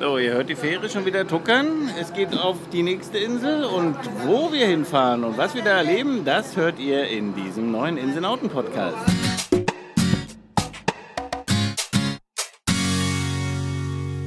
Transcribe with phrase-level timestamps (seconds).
[0.00, 1.90] So, ihr hört die Fähre schon wieder tuckern.
[2.00, 6.24] Es geht auf die nächste Insel und wo wir hinfahren und was wir da erleben,
[6.24, 8.96] das hört ihr in diesem neuen Inselnauten-Podcast.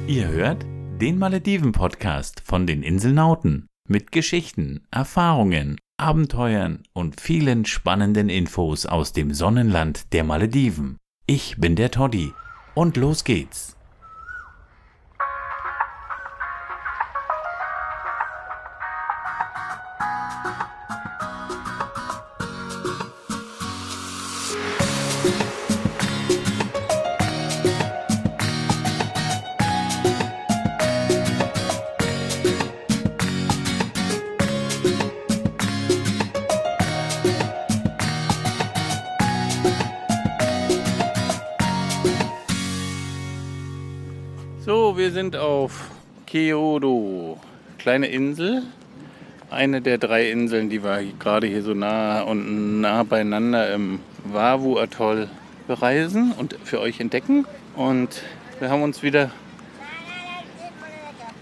[0.06, 0.64] Ihr hört
[1.00, 9.34] den Malediven-Podcast von den Inselnauten mit Geschichten, Erfahrungen, Abenteuern und vielen spannenden Infos aus dem
[9.34, 10.98] Sonnenland der Malediven.
[11.26, 12.32] Ich bin der Toddy
[12.76, 13.73] und los geht's.
[46.64, 47.38] Kyoto,
[47.76, 48.62] kleine Insel.
[49.50, 55.28] Eine der drei Inseln, die wir gerade hier so nah und nah beieinander im Wavu-Atoll
[55.66, 57.44] bereisen und für euch entdecken.
[57.76, 58.22] Und
[58.60, 59.30] wir haben uns wieder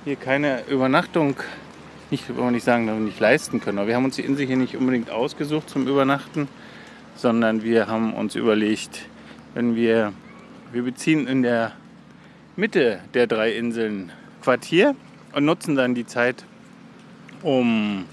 [0.04, 1.36] hier keine Übernachtung,
[2.10, 3.78] nicht, wollen wir nicht sagen, nicht leisten können.
[3.78, 6.48] Aber wir haben uns die Insel hier nicht unbedingt ausgesucht zum Übernachten,
[7.14, 9.06] sondern wir haben uns überlegt,
[9.54, 10.12] wenn wir,
[10.72, 11.70] wir beziehen in der
[12.56, 14.10] Mitte der drei Inseln
[14.42, 14.96] Quartier
[15.32, 16.44] und nutzen dann die Zeit,
[17.42, 18.04] um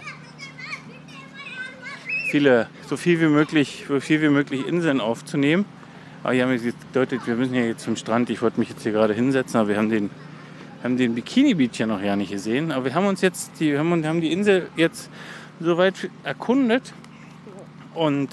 [2.30, 5.66] viele, so viel wie möglich, so viel wie möglich Inseln aufzunehmen.
[6.23, 8.30] Aber hier haben wir gedeutet, wir müssen ja jetzt zum Strand.
[8.30, 10.09] Ich wollte mich jetzt hier gerade hinsetzen, aber wir haben den,
[10.84, 12.72] haben den Bikini Beach ja noch gar nicht gesehen.
[12.72, 15.09] Aber wir haben uns jetzt, die, haben, haben die Insel jetzt
[15.59, 16.94] soweit erkundet.
[17.95, 18.30] Und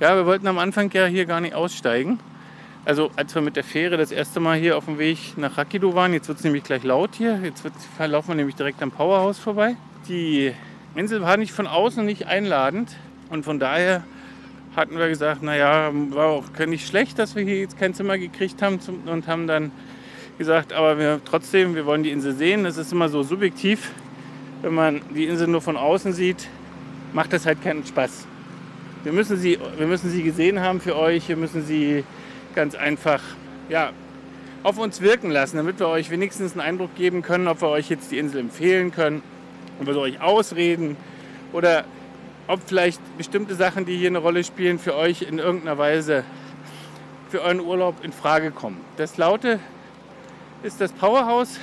[0.00, 2.18] ja, wir wollten am Anfang ja hier gar nicht aussteigen.
[2.84, 5.94] Also als wir mit der Fähre das erste Mal hier auf dem Weg nach Rakido
[5.94, 7.62] waren, jetzt wird es nämlich gleich laut hier, jetzt
[7.98, 9.76] laufen wir nämlich direkt am Powerhouse vorbei.
[10.08, 10.52] Die
[10.94, 12.96] Insel war nicht von außen nicht einladend
[13.28, 14.02] und von daher
[14.76, 18.62] hatten wir gesagt, naja, war auch nicht schlecht, dass wir hier jetzt kein Zimmer gekriegt
[18.62, 19.72] haben und haben dann
[20.38, 22.64] gesagt, aber wir trotzdem, wir wollen die Insel sehen.
[22.64, 23.90] Das ist immer so subjektiv.
[24.62, 26.48] Wenn man die Insel nur von außen sieht,
[27.12, 28.26] macht das halt keinen Spaß.
[29.02, 32.04] Wir müssen sie, wir müssen sie gesehen haben für euch, wir müssen sie
[32.54, 33.22] ganz einfach
[33.68, 33.92] ja,
[34.62, 37.88] auf uns wirken lassen, damit wir euch wenigstens einen Eindruck geben können, ob wir euch
[37.88, 39.22] jetzt die Insel empfehlen können,
[39.80, 40.96] ob wir euch ausreden
[41.52, 41.84] oder
[42.46, 46.24] ob vielleicht bestimmte Sachen, die hier eine Rolle spielen, für euch in irgendeiner Weise
[47.30, 48.80] für euren Urlaub in Frage kommen.
[48.96, 49.60] Das Laute
[50.62, 51.60] ist das Powerhouse.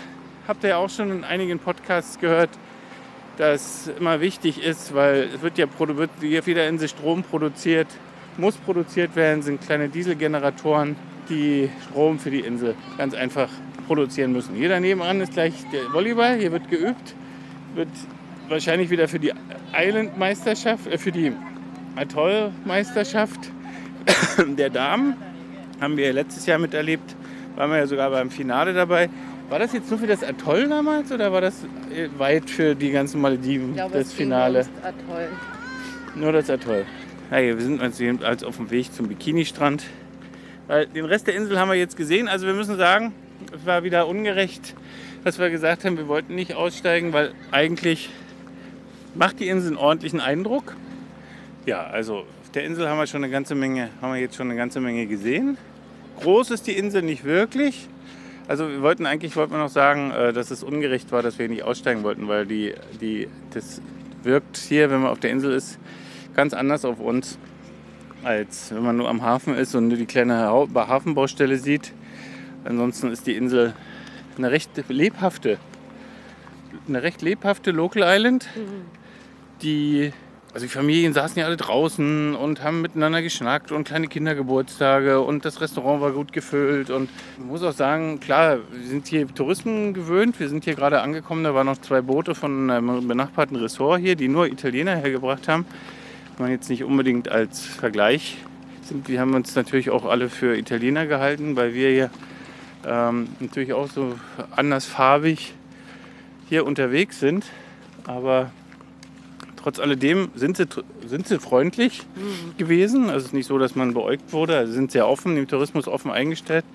[0.47, 2.49] Habt ihr ja auch schon in einigen Podcasts gehört,
[3.37, 6.09] dass immer wichtig ist, weil es wird ja wird
[6.39, 7.87] auf jeder Insel Strom produziert
[8.37, 10.95] muss produziert werden, sind kleine Dieselgeneratoren,
[11.29, 13.49] die Strom für die Insel ganz einfach
[13.87, 14.55] produzieren müssen.
[14.55, 17.15] Hier daneben an ist gleich der Volleyball, hier wird geübt,
[17.75, 17.89] wird
[18.49, 19.33] wahrscheinlich wieder für die
[19.73, 21.31] Island-Meisterschaft, äh, für die
[21.95, 23.39] Atoll-Meisterschaft
[24.57, 25.15] der Damen,
[25.81, 27.15] haben wir letztes Jahr miterlebt,
[27.55, 29.09] waren wir ja sogar beim Finale dabei.
[29.49, 32.91] War das jetzt nur für das Atoll damals oder war das äh, weit für die
[32.91, 34.67] ganzen Malediven, glaube, das Finale?
[34.83, 35.29] Atoll.
[36.15, 36.85] Nur das Atoll.
[37.29, 39.83] Ja, wir sind jetzt auf dem Weg zum Bikini-Strand.
[40.95, 42.29] Den Rest der Insel haben wir jetzt gesehen.
[42.29, 43.13] Also wir müssen sagen,
[43.53, 44.75] es war wieder ungerecht,
[45.25, 48.09] dass wir gesagt haben, wir wollten nicht aussteigen, weil eigentlich
[49.13, 50.77] macht die Insel einen ordentlichen Eindruck.
[51.65, 54.49] Ja, also auf der Insel haben wir schon eine ganze Menge, haben wir jetzt schon
[54.49, 55.57] eine ganze Menge gesehen.
[56.21, 57.89] Groß ist die Insel nicht wirklich.
[58.47, 61.49] Also wir wollten eigentlich, wollten wir noch sagen, äh, dass es ungerecht war, dass wir
[61.49, 63.81] nicht aussteigen wollten, weil die, die, das
[64.23, 65.77] wirkt hier, wenn man auf der Insel ist,
[66.37, 67.39] ganz anders auf uns,
[68.23, 71.93] als wenn man nur am Hafen ist und nur die kleine Hafenbaustelle sieht.
[72.63, 73.73] Ansonsten ist die Insel
[74.37, 75.57] eine recht lebhafte,
[76.87, 78.85] eine recht lebhafte Local Island, mhm.
[79.63, 80.13] die
[80.53, 85.43] also die Familien saßen ja alle draußen und haben miteinander geschnackt und kleine Kindergeburtstage und
[85.45, 86.89] das Restaurant war gut gefüllt.
[86.89, 90.39] Und ich muss auch sagen, klar, wir sind hier Touristen gewöhnt.
[90.39, 94.15] Wir sind hier gerade angekommen, da waren noch zwei Boote von einem benachbarten Ressort hier,
[94.15, 95.65] die nur Italiener hergebracht haben
[96.39, 98.37] man jetzt nicht unbedingt als Vergleich
[98.81, 99.07] sind.
[99.07, 102.09] Wir haben uns natürlich auch alle für Italiener gehalten, weil wir hier
[102.85, 104.15] ähm, natürlich auch so
[104.55, 105.53] andersfarbig
[106.49, 107.45] hier unterwegs sind.
[108.05, 108.51] Aber
[109.57, 110.65] trotz alledem sind sie,
[111.05, 112.57] sind sie freundlich mhm.
[112.57, 113.05] gewesen.
[113.05, 114.57] Also es ist nicht so, dass man beäugt wurde.
[114.57, 116.65] Also sie sind sehr offen, dem Tourismus offen eingestellt.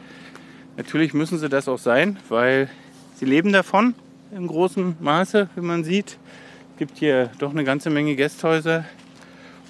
[0.76, 2.69] Natürlich müssen sie das auch sein, weil
[3.17, 3.94] sie leben davon
[4.35, 6.19] im großen Maße, wie man sieht.
[6.73, 8.85] Es gibt hier doch eine ganze Menge Gästhäuser,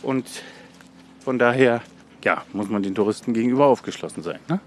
[0.02, 0.26] und
[1.24, 1.82] von daher
[2.24, 4.38] ja, muss man den Touristen gegenüber aufgeschlossen sein.
[4.48, 4.60] Ne?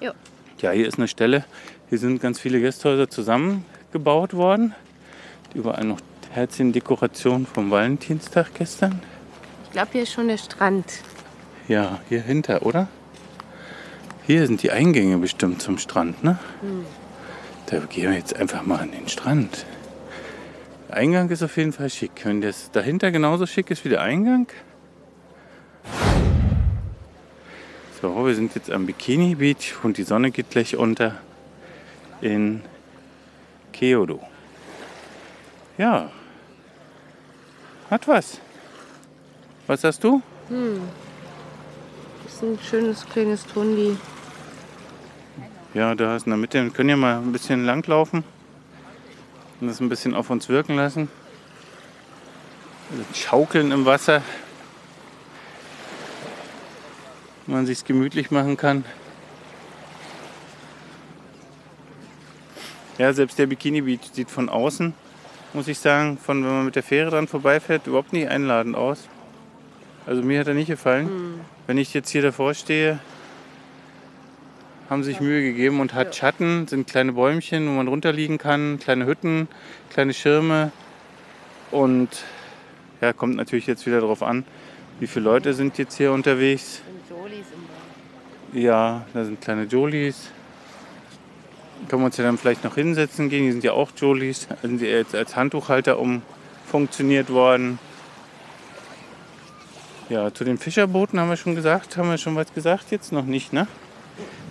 [0.00, 0.12] Ja.
[0.60, 1.44] Ja, hier ist eine Stelle,
[1.88, 4.74] Hier sind ganz viele Gästhäuser zusammengebaut worden.
[5.54, 6.00] Überall noch
[6.32, 9.00] Herzchen-Dekoration vom Valentinstag gestern.
[9.64, 10.84] Ich glaube, hier ist schon der Strand.
[11.66, 12.88] Ja, hier hinter, oder?
[14.26, 16.38] Hier sind die Eingänge bestimmt zum Strand, ne?
[16.60, 16.84] Hm.
[17.66, 19.64] Da gehen wir jetzt einfach mal an den Strand.
[20.88, 22.24] Der Eingang ist auf jeden Fall schick.
[22.24, 24.46] Wenn das dahinter genauso schick ist wie der Eingang.
[28.00, 31.16] So, wir sind jetzt am Bikini Beach und die Sonne geht gleich unter
[32.22, 32.62] in
[33.72, 34.20] Keodo.
[35.76, 36.10] Ja,
[37.90, 38.40] hat was.
[39.66, 40.22] Was hast du?
[40.48, 40.80] Hm.
[42.24, 43.96] Das ist ein schönes kleines Tundi.
[45.74, 46.62] Ja, da ist in der Mitte.
[46.64, 48.24] Wir können ja mal ein bisschen langlaufen
[49.60, 51.08] und das ein bisschen auf uns wirken lassen.
[52.90, 54.22] Also schaukeln im Wasser.
[57.46, 58.84] Man sich gemütlich machen kann.
[62.98, 64.92] Ja, selbst der Bikini Beach sieht von außen,
[65.52, 69.08] muss ich sagen, von wenn man mit der Fähre dran vorbeifährt, überhaupt nicht einladend aus.
[70.04, 71.06] Also mir hat er nicht gefallen.
[71.06, 71.40] Mhm.
[71.68, 72.98] Wenn ich jetzt hier davor stehe,
[74.88, 79.06] haben sich Mühe gegeben und hat Schatten, sind kleine Bäumchen, wo man runterliegen kann, kleine
[79.06, 79.48] Hütten,
[79.90, 80.72] kleine Schirme.
[81.70, 82.08] Und
[83.00, 84.44] ja, kommt natürlich jetzt wieder darauf an,
[85.00, 86.82] wie viele Leute sind jetzt hier unterwegs.
[88.52, 90.30] Ja, da sind kleine Jolies
[91.88, 93.44] können wir uns ja dann vielleicht noch hinsetzen gehen.
[93.44, 97.78] Die sind ja auch Jolies, sind jetzt als Handtuchhalter umfunktioniert worden.
[100.08, 103.26] Ja, zu den Fischerbooten haben wir schon gesagt, haben wir schon was gesagt, jetzt noch
[103.26, 103.66] nicht, ne?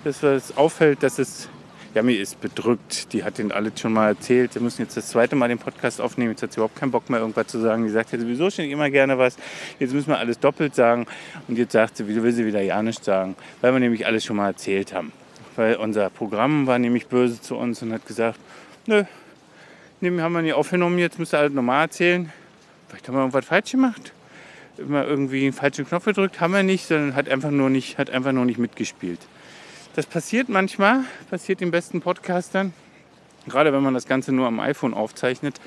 [0.04, 1.50] Dass es auffällt, dass es,
[1.94, 3.14] ja, mir ist bedrückt.
[3.14, 4.56] Die hat den alles schon mal erzählt.
[4.56, 6.32] Wir müssen jetzt das zweite Mal den Podcast aufnehmen.
[6.32, 7.84] Jetzt hat sie überhaupt keinen Bock mehr, irgendwas zu sagen.
[7.84, 9.36] Die sagt ja sowieso schon immer gerne was.
[9.80, 11.06] Jetzt müssen wir alles doppelt sagen.
[11.48, 13.36] Und jetzt sagt sie, wieso will sie wieder ja nichts sagen?
[13.62, 15.12] Weil wir nämlich alles schon mal erzählt haben
[15.58, 18.40] weil unser Programm war nämlich böse zu uns und hat gesagt,
[18.86, 19.04] nö,
[20.02, 22.32] haben wir nicht aufgenommen, jetzt müsst ihr halt normal erzählen.
[22.88, 24.14] Vielleicht haben wir irgendwas falsch gemacht.
[24.78, 28.12] Immer irgendwie einen falschen Knopf gedrückt, haben wir nicht, sondern hat einfach nur nicht, hat
[28.12, 29.20] einfach nur nicht mitgespielt.
[29.98, 32.72] Das passiert manchmal, passiert den besten Podcastern.
[33.48, 35.60] Gerade wenn man das Ganze nur am iPhone aufzeichnet,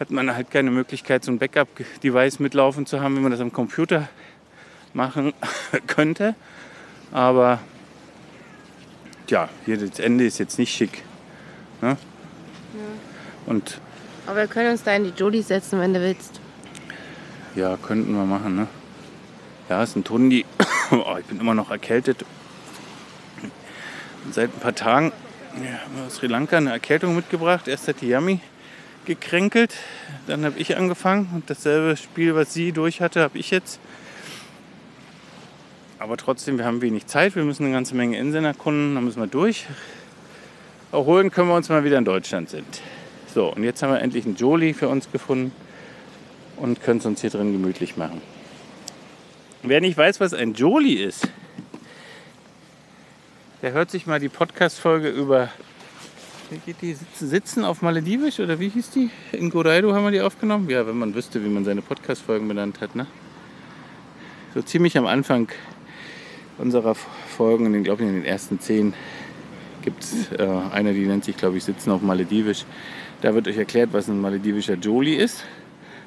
[0.00, 3.52] hat man halt keine Möglichkeit, so ein Backup-Device mitlaufen zu haben, wie man das am
[3.52, 4.08] Computer
[4.94, 5.34] machen
[5.86, 6.34] könnte.
[7.12, 7.60] Aber
[9.28, 11.02] ja, hier das Ende ist jetzt nicht schick.
[11.82, 11.88] Ne?
[11.88, 11.96] Ja.
[13.44, 13.78] Und
[14.26, 16.40] Aber wir können uns da in die Jolie setzen, wenn du willst.
[17.54, 18.68] Ja, könnten wir machen, ne?
[19.68, 20.46] Ja, ist ein Tundi.
[20.92, 22.24] oh, ich bin immer noch erkältet.
[24.32, 25.12] Seit ein paar Tagen
[25.56, 27.68] ja, aus Sri Lanka eine Erkältung mitgebracht.
[27.68, 28.40] Erst hat die Yami
[29.06, 29.74] gekränkelt,
[30.26, 33.78] dann habe ich angefangen und dasselbe Spiel, was sie durch hatte, habe ich jetzt.
[35.98, 37.36] Aber trotzdem, wir haben wenig Zeit.
[37.36, 38.94] Wir müssen eine ganze Menge Inseln erkunden.
[38.94, 39.64] Da müssen wir durch.
[40.92, 42.82] Erholen können wir uns mal wieder in Deutschland sind.
[43.32, 45.52] So, und jetzt haben wir endlich einen Jolie für uns gefunden
[46.56, 48.20] und können es uns hier drin gemütlich machen.
[49.62, 51.28] Wer nicht weiß, was ein Jolie ist,
[53.62, 55.50] der hört sich mal die Podcast-Folge über
[56.50, 59.10] wie geht die Sitzen auf Maledivisch oder wie hieß die?
[59.32, 60.70] In Goraido haben wir die aufgenommen.
[60.70, 62.94] Ja, wenn man wüsste, wie man seine Podcast-Folgen benannt hat.
[62.94, 63.06] Ne?
[64.54, 65.48] So ziemlich am Anfang
[66.58, 68.94] unserer Folgen, in den, glaube in den ersten zehn
[69.82, 72.64] gibt es äh, eine, die nennt sich, glaube ich, Sitzen auf Maledivisch.
[73.22, 75.44] Da wird euch erklärt, was ein maledivischer Jolie ist.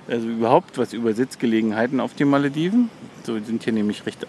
[0.07, 2.89] Also überhaupt was über Sitzgelegenheiten auf den Malediven.
[3.23, 4.25] So sind hier nämlich recht,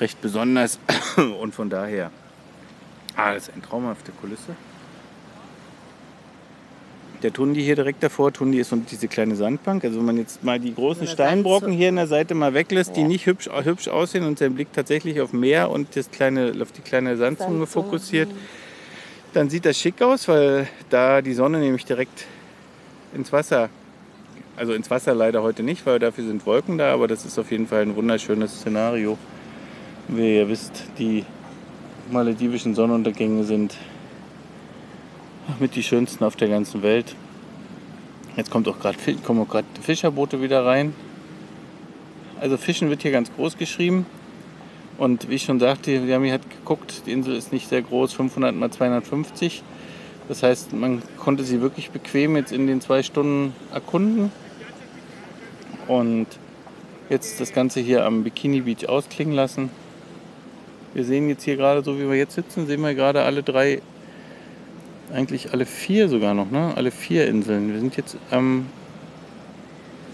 [0.00, 0.78] recht besonders
[1.40, 2.10] und von daher,
[3.18, 4.56] ah, das ist eine traumhafte Kulisse
[7.22, 8.32] der Tundi hier direkt davor.
[8.32, 9.84] Tundi ist und diese kleine Sandbank.
[9.84, 13.04] Also wenn man jetzt mal die großen Steinbrocken hier an der Seite mal weglässt, die
[13.04, 16.82] nicht hübsch, hübsch aussehen und der Blick tatsächlich auf Meer und das kleine, auf die
[16.82, 18.28] kleine Sandzunge fokussiert,
[19.34, 22.24] dann sieht das schick aus, weil da die Sonne nämlich direkt
[23.14, 23.68] ins Wasser,
[24.56, 27.50] also ins Wasser leider heute nicht, weil dafür sind Wolken da, aber das ist auf
[27.50, 29.18] jeden Fall ein wunderschönes Szenario.
[30.08, 31.24] Wie ihr wisst, die
[32.10, 33.76] maledivischen Sonnenuntergänge sind
[35.58, 37.14] mit die schönsten auf der ganzen Welt.
[38.36, 40.94] Jetzt kommt auch grad, kommen auch gerade Fischerboote wieder rein.
[42.40, 44.06] Also Fischen wird hier ganz groß geschrieben.
[44.96, 48.54] Und wie ich schon sagte, Yami hat geguckt, die Insel ist nicht sehr groß, 500
[48.54, 49.62] mal 250.
[50.28, 54.30] Das heißt, man konnte sie wirklich bequem jetzt in den zwei Stunden erkunden.
[55.86, 56.26] Und
[57.08, 59.70] jetzt das Ganze hier am Bikini Beach ausklingen lassen.
[60.94, 63.80] Wir sehen jetzt hier gerade, so wie wir jetzt sitzen, sehen wir gerade alle drei
[65.12, 66.72] eigentlich alle vier sogar noch, ne?
[66.76, 67.72] Alle vier Inseln.
[67.72, 68.66] Wir sind jetzt am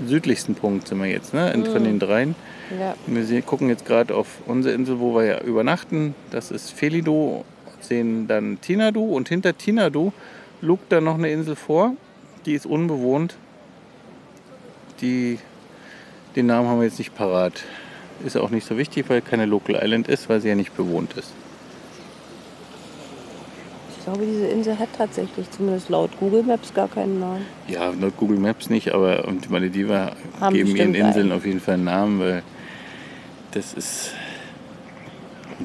[0.06, 1.52] südlichsten Punkt sind wir jetzt, ne?
[1.56, 1.66] Mhm.
[1.66, 2.34] Von den dreien.
[2.78, 2.94] Ja.
[3.06, 6.14] Wir gucken jetzt gerade auf unsere Insel, wo wir ja übernachten.
[6.30, 7.44] Das ist Felido,
[7.80, 10.12] sehen dann Tinadu und hinter Tinadu
[10.60, 11.94] lugt dann noch eine Insel vor.
[12.46, 13.36] Die ist unbewohnt.
[15.00, 15.38] Die,
[16.36, 17.64] den Namen haben wir jetzt nicht parat.
[18.24, 21.14] Ist auch nicht so wichtig, weil keine Local Island ist, weil sie ja nicht bewohnt
[21.14, 21.32] ist.
[23.98, 27.46] Ich glaube, diese Insel hat tatsächlich, zumindest laut Google Maps, gar keinen Namen.
[27.68, 31.32] Ja, laut Google Maps nicht, aber und die Malediver Haben geben ihren Inseln einen.
[31.32, 32.42] auf jeden Fall einen Namen, weil
[33.52, 34.12] das ist,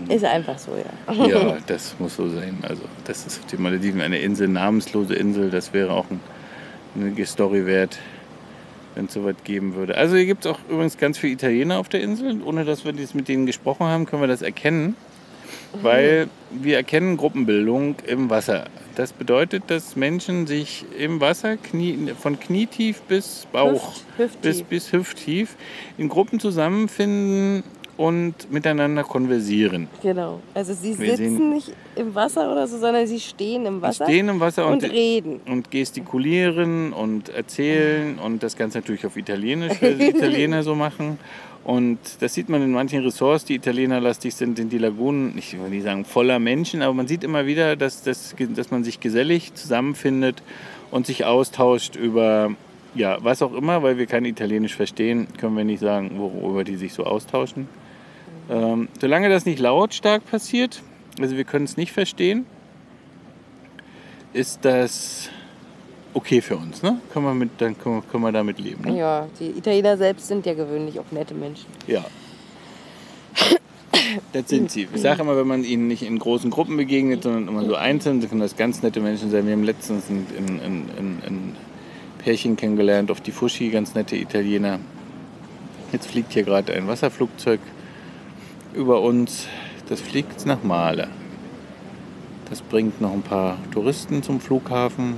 [0.07, 1.25] Ist einfach so, ja.
[1.25, 2.59] ja, das muss so sein.
[2.61, 6.21] Also das ist auf die Malediven eine Insel, namenslose Insel, das wäre auch ein,
[6.95, 7.97] eine Story wert,
[8.99, 9.95] wenn es sowas geben würde.
[9.95, 12.41] Also hier gibt es auch übrigens ganz viele Italiener auf der Insel.
[12.43, 14.95] Ohne dass wir dies mit denen gesprochen haben, können wir das erkennen.
[15.81, 18.65] Weil wir erkennen Gruppenbildung im Wasser.
[18.95, 24.41] Das bedeutet, dass Menschen sich im Wasser knie, von knietief bis Bauch, Hüft- hüfttief.
[24.41, 25.55] bis, bis hüfttief
[25.97, 27.63] in Gruppen zusammenfinden
[27.99, 29.89] und miteinander konversieren.
[30.01, 30.39] Genau.
[30.53, 34.29] Also sie Wir sitzen nicht im Wasser oder so, sondern sie stehen im Wasser Stehen
[34.29, 35.41] im Wasser und, und, reden.
[35.45, 41.19] und gestikulieren und erzählen und das Ganze natürlich auf Italienisch, weil die Italiener so machen.
[41.65, 45.69] Und das sieht man in manchen Ressorts, die italienerlastig sind, in die Lagunen, ich will
[45.69, 49.55] nicht sagen voller Menschen, aber man sieht immer wieder, dass, dass, dass man sich gesellig
[49.55, 50.41] zusammenfindet
[50.89, 52.51] und sich austauscht über
[52.95, 56.77] ja, was auch immer, weil wir kein Italienisch verstehen, können wir nicht sagen, worüber die
[56.77, 57.67] sich so austauschen.
[58.49, 60.81] Ähm, solange das nicht lautstark passiert,
[61.19, 62.45] also wir können es nicht verstehen,
[64.33, 65.29] ist das
[66.13, 66.81] okay für uns.
[66.81, 66.99] Ne?
[67.13, 68.83] Können wir mit, dann können wir, können wir damit leben.
[68.85, 68.97] Ne?
[68.97, 71.67] Ja, die Italiener selbst sind ja gewöhnlich auch nette Menschen.
[71.87, 72.05] Ja.
[74.33, 74.87] Das sind sie.
[74.93, 78.19] Ich sage immer, wenn man ihnen nicht in großen Gruppen begegnet, sondern immer so einzeln,
[78.19, 79.45] dann können das ganz nette Menschen sein.
[79.45, 80.59] Wir haben letztens ein, ein,
[80.97, 81.55] ein, ein,
[82.17, 84.79] Pärchen kennengelernt auf die Fushi, ganz nette Italiener.
[85.93, 87.59] Jetzt fliegt hier gerade ein Wasserflugzeug
[88.73, 89.47] über uns.
[89.89, 91.07] Das fliegt nach Male.
[92.49, 95.15] Das bringt noch ein paar Touristen zum Flughafen.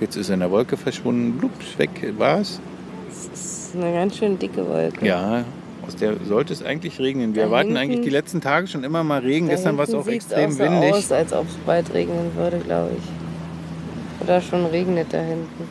[0.00, 1.32] Jetzt ist er in der Wolke verschwunden.
[1.38, 2.60] Blups, weg war's.
[3.08, 5.04] Das ist eine ganz schön dicke Wolke.
[5.06, 5.44] Ja,
[5.86, 7.34] aus der sollte es eigentlich regnen.
[7.34, 9.48] Wir Da erwarten hinten- eigentlich die letzten Tage schon immer mal Regen.
[9.48, 10.92] Gestern war es auch extrem auch so windig.
[10.92, 14.22] aus, als ob es bald regnen würde, glaube ich.
[14.26, 15.64] Oder schon regnet da hinten.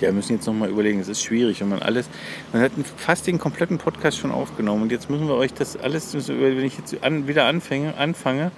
[0.00, 1.00] Ja, wir müssen jetzt noch mal überlegen.
[1.00, 2.06] Es ist schwierig, wenn man alles.
[2.52, 6.14] Man hat fast den kompletten Podcast schon aufgenommen und jetzt müssen wir euch das alles,
[6.28, 8.50] wenn ich jetzt an, wieder anfange, anfange,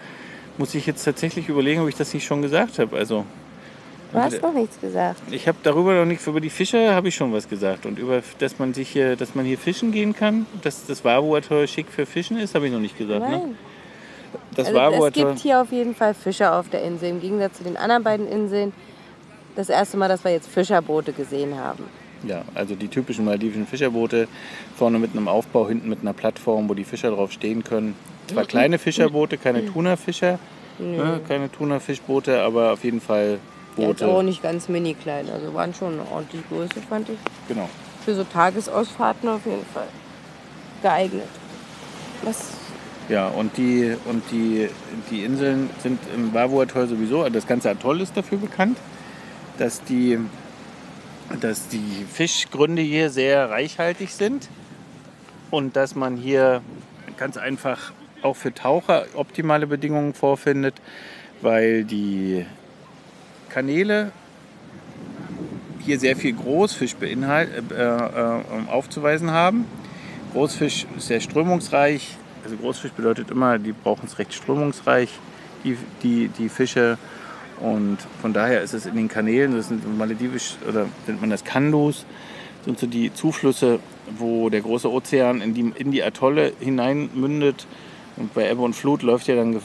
[0.56, 2.96] muss ich jetzt tatsächlich überlegen, ob ich das nicht schon gesagt habe.
[2.96, 3.24] Also
[4.12, 5.20] Du hast noch nichts gesagt.
[5.30, 8.22] ich habe darüber noch nichts über die Fische habe ich schon was gesagt und über,
[8.38, 12.06] dass man sich hier, dass man hier fischen gehen kann, dass das Warburg schick für
[12.06, 13.28] Fischen ist, habe ich noch nicht gesagt.
[13.28, 13.38] Ne?
[13.38, 13.58] Nein.
[14.54, 17.10] Das Also es Warburg gibt hier auf jeden Fall Fischer auf der Insel.
[17.10, 18.72] Im Gegensatz zu den anderen beiden Inseln.
[19.58, 21.82] Das erste Mal, dass wir jetzt Fischerboote gesehen haben.
[22.22, 24.28] Ja, also die typischen maldivischen Fischerboote,
[24.76, 27.96] vorne mit einem Aufbau, hinten mit einer Plattform, wo die Fischer drauf stehen können.
[28.28, 30.38] Zwar kleine Fischerboote, keine Thunafischer,
[30.78, 33.40] ne, keine Thunafischboote, aber auf jeden Fall
[33.76, 34.26] Jetzt auch Boote.
[34.26, 35.28] nicht ganz mini klein.
[35.28, 37.18] Also waren schon eine ordentliche Größe, fand ich.
[37.48, 37.68] Genau.
[38.04, 39.88] Für so Tagesausfahrten auf jeden Fall
[40.82, 41.26] geeignet.
[42.22, 42.52] Was?
[43.08, 44.68] Ja, und die, und die,
[45.10, 48.78] die Inseln sind im Vavu-Atoll sowieso, das ganze Atoll ist dafür bekannt,
[49.58, 50.18] dass die,
[51.40, 54.48] dass die Fischgründe hier sehr reichhaltig sind
[55.50, 56.62] und dass man hier
[57.16, 60.74] ganz einfach auch für Taucher optimale Bedingungen vorfindet,
[61.40, 62.46] weil die
[63.48, 64.12] Kanäle
[65.84, 69.64] hier sehr viel Großfisch äh, äh, aufzuweisen haben.
[70.32, 72.16] Großfisch ist sehr strömungsreich.
[72.44, 75.10] Also Großfisch bedeutet immer, die brauchen es recht strömungsreich,
[75.64, 76.98] die, die, die Fische.
[77.60, 81.44] Und von daher ist es in den Kanälen, das sind maledivisch, oder nennt man das
[81.44, 82.06] Kandus,
[82.64, 83.80] sind so die Zuflüsse,
[84.16, 87.66] wo der große Ozean in die, in die Atolle hinein mündet.
[88.16, 89.60] Und bei Ebbe und Flut läuft ja dann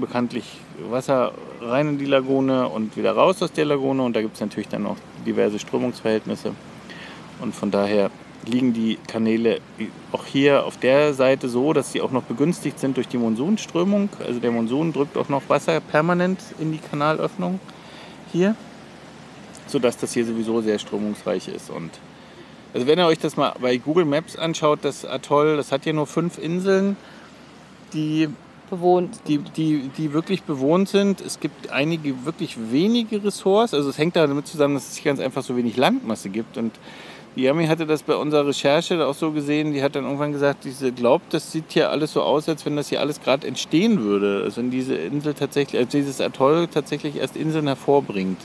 [0.00, 4.02] bekanntlich Wasser rein in die Lagune und wieder raus aus der Lagune.
[4.02, 6.52] Und da gibt es natürlich dann auch diverse Strömungsverhältnisse.
[7.40, 8.10] Und von daher
[8.46, 9.60] liegen die Kanäle
[10.12, 14.08] auch hier auf der Seite so, dass sie auch noch begünstigt sind durch die Monsunströmung.
[14.26, 17.60] Also der Monsun drückt auch noch Wasser permanent in die Kanalöffnung
[18.32, 18.54] hier,
[19.66, 21.70] sodass das hier sowieso sehr strömungsreich ist.
[21.70, 21.90] Und
[22.74, 25.94] also wenn ihr euch das mal bei Google Maps anschaut, das Atoll, das hat hier
[25.94, 26.96] nur fünf Inseln,
[27.92, 28.28] die
[28.70, 29.20] Bewohnt.
[29.28, 31.20] die, die, die wirklich bewohnt sind.
[31.22, 33.72] Es gibt einige wirklich wenige Ressorts.
[33.72, 36.58] Also es hängt damit zusammen, dass es hier ganz einfach so wenig Landmasse gibt.
[36.58, 36.72] Und
[37.36, 39.72] die Yami hatte das bei unserer Recherche auch so gesehen.
[39.72, 42.76] Die hat dann irgendwann gesagt, sie glaubt, das sieht hier alles so aus, als wenn
[42.76, 44.42] das hier alles gerade entstehen würde.
[44.44, 48.40] Also wenn diese Insel tatsächlich, als dieses Atoll tatsächlich erst Inseln hervorbringt.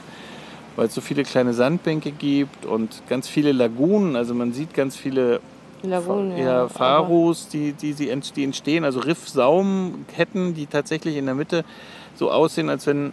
[0.75, 4.16] Weil es so viele kleine Sandbänke gibt und ganz viele Lagunen.
[4.16, 5.40] Also man sieht ganz viele
[5.84, 6.70] Lagunen, ja.
[6.70, 11.66] Pharos, die, die, die entstehen, also Riffsaumketten, die tatsächlich in der Mitte
[12.16, 13.12] so aussehen, als wenn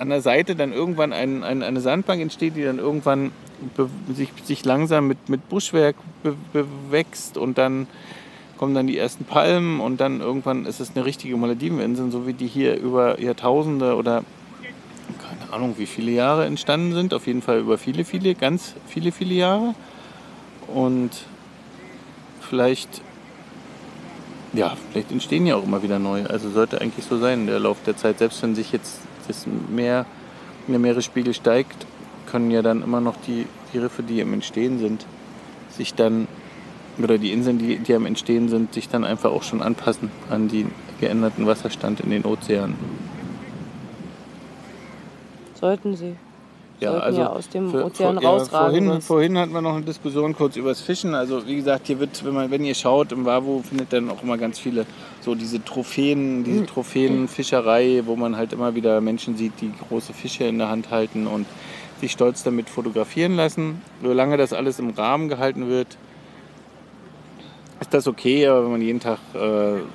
[0.00, 3.32] an der Seite dann irgendwann ein, ein, eine Sandbank entsteht, die dann irgendwann
[4.14, 7.86] sich, sich langsam mit, mit Buschwerk be bewächst und dann
[8.56, 12.32] kommen dann die ersten Palmen und dann irgendwann ist es eine richtige Malediveninsel, so wie
[12.32, 14.24] die hier über Jahrtausende oder
[15.18, 17.12] keine Ahnung, wie viele Jahre entstanden sind.
[17.12, 19.74] Auf jeden Fall über viele, viele, ganz viele, viele Jahre.
[20.68, 21.10] Und
[22.40, 23.02] vielleicht,
[24.52, 26.28] ja, vielleicht entstehen ja auch immer wieder neue.
[26.28, 28.18] Also sollte eigentlich so sein, der Lauf der Zeit.
[28.18, 30.06] Selbst wenn sich jetzt das Meer,
[30.68, 31.86] der Meeresspiegel steigt,
[32.30, 35.06] können ja dann immer noch die, die Riffe, die im Entstehen sind,
[35.70, 36.28] sich dann,
[37.02, 40.48] oder die Inseln, die, die am Entstehen sind, sich dann einfach auch schon anpassen an
[40.48, 40.70] den
[41.00, 42.76] geänderten Wasserstand in den Ozeanen.
[45.54, 46.16] Sollten sie.
[46.80, 48.66] Ja, also ja aus dem für- Ozean vor- ja, rausragen.
[48.70, 51.14] vorhin, sonst- vorhin hatten wir noch eine Diskussion kurz über das Fischen.
[51.14, 54.22] Also wie gesagt, hier wird, wenn, man, wenn ihr schaut, im Wavo findet dann auch
[54.22, 54.86] immer ganz viele
[55.20, 56.44] so diese Trophäen, Mhm.
[56.44, 60.90] diese Trophäenfischerei, wo man halt immer wieder Menschen sieht, die große Fische in der Hand
[60.90, 61.46] halten und
[62.00, 63.82] sich stolz damit fotografieren lassen.
[64.02, 65.98] Solange das alles im Rahmen gehalten wird,
[67.80, 69.38] ist das okay, aber wenn man jeden Tag äh,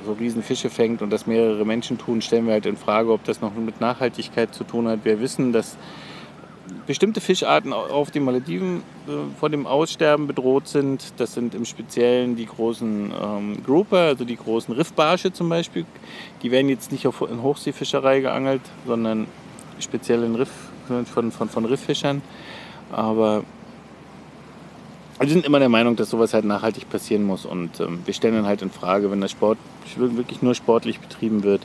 [0.05, 3.23] so riesen Fische fängt und das mehrere Menschen tun, stellen wir halt in Frage, ob
[3.23, 4.99] das noch mit Nachhaltigkeit zu tun hat.
[5.03, 5.77] Wir wissen, dass
[6.87, 11.13] bestimmte Fischarten au- auf den Malediven äh, vor dem Aussterben bedroht sind.
[11.17, 15.85] Das sind im Speziellen die großen ähm, Grouper, also die großen Riffbarsche zum Beispiel.
[16.43, 19.27] Die werden jetzt nicht auf, in Hochseefischerei geangelt, sondern
[19.79, 20.51] speziell in Riff,
[20.87, 22.21] von, von, von Rifffischern.
[22.91, 23.43] Aber
[25.19, 27.45] wir sind immer der Meinung, dass sowas halt nachhaltig passieren muss.
[27.45, 29.57] Und ähm, wir stellen dann halt in Frage, wenn das Sport
[29.95, 31.61] wirklich nur sportlich betrieben wird,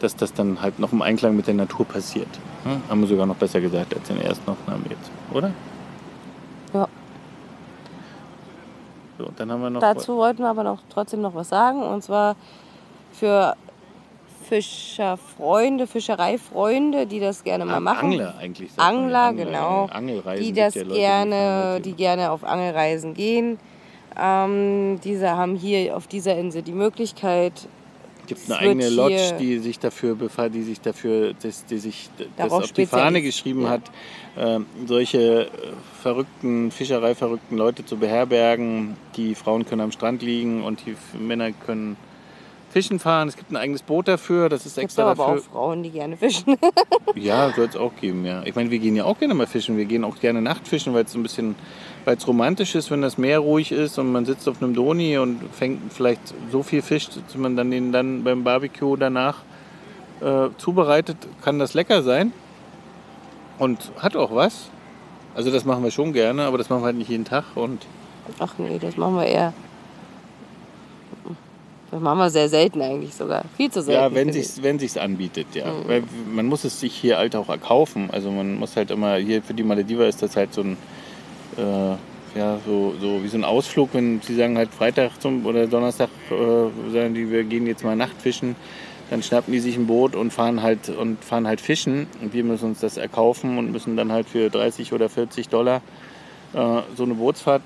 [0.00, 2.28] dass das dann halt noch im Einklang mit der Natur passiert.
[2.64, 2.82] Hm?
[2.88, 5.50] Haben wir sogar noch besser gesagt als in der ersten Aufnahme jetzt, oder?
[6.74, 6.88] Ja.
[9.18, 9.80] So, dann haben wir noch.
[9.80, 11.82] Dazu wollten wir aber noch trotzdem noch was sagen.
[11.82, 12.36] Und zwar
[13.12, 13.56] für
[14.48, 18.12] Fischerfreunde, Fischereifreunde, die das gerne mal machen.
[18.12, 18.70] Angler eigentlich.
[18.76, 18.82] ja.
[18.84, 19.86] Angler, genau.
[19.86, 21.96] Angelreisen die das ja Leute, die gerne, die hin.
[21.96, 23.58] gerne auf Angelreisen gehen.
[24.18, 27.68] Ähm, diese haben hier auf dieser Insel die Möglichkeit,
[28.26, 30.16] gibt eine eigene Lodge, die sich dafür
[30.48, 33.70] die sich dafür, das, die sich das auf die Fahne geschrieben ja.
[33.70, 33.82] hat,
[34.38, 35.48] ähm, solche äh,
[36.02, 38.96] verrückten, fischereiverrückten Leute zu beherbergen.
[39.16, 41.96] Die Frauen können am Strand liegen und die Männer können
[42.76, 43.26] fischen fahren.
[43.26, 45.40] Es gibt ein eigenes Boot dafür, das ist extra aber dafür.
[45.40, 46.58] auch Frauen, die gerne fischen.
[47.14, 48.42] Ja, soll es auch geben, ja.
[48.44, 49.78] Ich meine, wir gehen ja auch gerne mal fischen.
[49.78, 51.54] Wir gehen auch gerne Nachtfischen, weil es so ein bisschen,
[52.04, 55.16] weil es romantisch ist, wenn das Meer ruhig ist und man sitzt auf einem Doni
[55.16, 56.20] und fängt vielleicht
[56.52, 59.38] so viel Fisch, dass man dann den dann beim Barbecue danach
[60.20, 62.32] äh, zubereitet, kann das lecker sein
[63.58, 64.68] und hat auch was.
[65.34, 67.86] Also das machen wir schon gerne, aber das machen wir halt nicht jeden Tag und
[68.38, 69.54] Ach nee, das machen wir eher.
[71.96, 73.46] Das machen wir sehr selten eigentlich sogar.
[73.56, 74.02] Viel zu selten.
[74.02, 75.64] Ja, wenn sich's, wenn sich's anbietet, ja.
[75.64, 75.88] Mhm.
[75.88, 78.10] Weil man muss es sich hier halt auch erkaufen.
[78.12, 80.76] Also man muss halt immer, hier für die Malediver ist das halt so ein,
[81.56, 85.66] äh, ja, so, so wie so ein Ausflug, wenn sie sagen halt Freitag zum oder
[85.66, 88.56] Donnerstag, äh, sagen die, wir gehen jetzt mal Nachtfischen,
[89.08, 92.08] dann schnappen die sich ein Boot und fahren halt und fahren halt fischen.
[92.20, 95.80] Und wir müssen uns das erkaufen und müssen dann halt für 30 oder 40 Dollar
[96.52, 96.58] äh,
[96.94, 97.62] so eine Bootsfahrt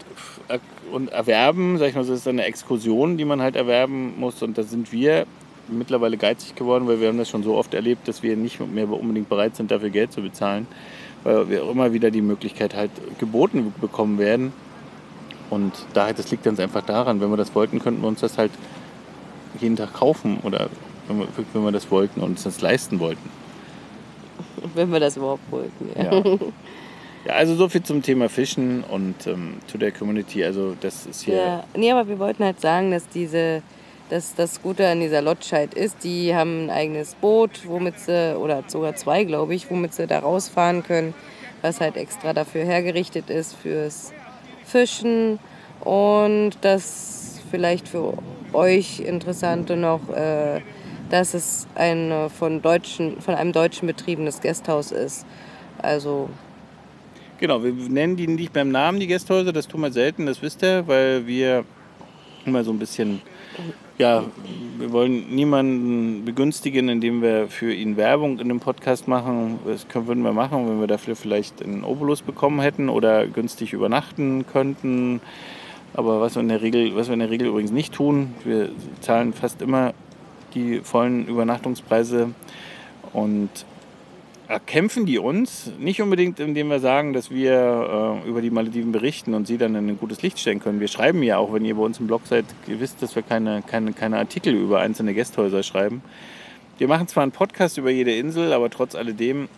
[0.92, 1.78] und erwerben.
[1.78, 4.42] Sag ich mal, das ist eine Exkursion, die man halt erwerben muss.
[4.42, 5.26] Und da sind wir
[5.68, 8.88] mittlerweile geizig geworden, weil wir haben das schon so oft erlebt, dass wir nicht mehr
[8.90, 10.66] unbedingt bereit sind, dafür Geld zu bezahlen,
[11.22, 14.52] weil wir auch immer wieder die Möglichkeit halt geboten bekommen werden.
[15.48, 18.38] Und daher, das liegt ganz einfach daran, wenn wir das wollten, könnten wir uns das
[18.38, 18.52] halt
[19.60, 20.68] jeden Tag kaufen oder
[21.08, 23.28] wenn wir, wenn wir das wollten und uns das leisten wollten.
[24.74, 25.90] Wenn wir das überhaupt wollten.
[25.96, 26.14] Ja.
[26.14, 26.38] Ja.
[27.26, 30.42] Ja, also so viel zum Thema Fischen und ähm, zu der Community.
[30.44, 33.62] Also das ist hier Ja, nee, aber wir wollten halt sagen, dass diese,
[34.08, 38.36] dass das Gute an dieser Lodge halt ist, die haben ein eigenes Boot, womit sie,
[38.38, 41.14] oder sogar zwei, glaube ich, womit sie da rausfahren können,
[41.60, 44.12] was halt extra dafür hergerichtet ist, fürs
[44.64, 45.38] Fischen.
[45.80, 48.14] Und das vielleicht für
[48.52, 50.60] euch Interessante noch, äh,
[51.10, 55.26] dass es ein von, deutschen, von einem Deutschen betriebenes Gasthaus ist.
[55.82, 56.30] Also
[57.40, 60.62] Genau, wir nennen die nicht beim Namen, die Gästhäuser, das tun wir selten, das wisst
[60.62, 61.64] ihr, weil wir
[62.44, 63.22] immer so ein bisschen,
[63.96, 64.24] ja,
[64.76, 69.58] wir wollen niemanden begünstigen, indem wir für ihn Werbung in dem Podcast machen.
[69.64, 73.72] Das können, würden wir machen, wenn wir dafür vielleicht einen Obolus bekommen hätten oder günstig
[73.72, 75.22] übernachten könnten.
[75.94, 78.68] Aber was wir in der Regel, was wir in der Regel übrigens nicht tun, wir
[79.00, 79.94] zahlen fast immer
[80.52, 82.34] die vollen Übernachtungspreise
[83.14, 83.48] und
[84.50, 85.70] erkämpfen die uns.
[85.78, 89.76] Nicht unbedingt, indem wir sagen, dass wir äh, über die Malediven berichten und sie dann
[89.76, 90.80] in ein gutes Licht stellen können.
[90.80, 93.22] Wir schreiben ja auch, wenn ihr bei uns im Blog seid, ihr wisst, dass wir
[93.22, 96.02] keine, keine, keine Artikel über einzelne Gästhäuser schreiben.
[96.78, 99.48] Wir machen zwar einen Podcast über jede Insel, aber trotz alledem